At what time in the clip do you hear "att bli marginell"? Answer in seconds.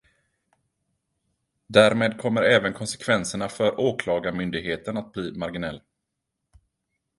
4.97-5.81